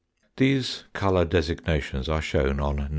[0.37, 2.89] These colour designations are shown on No.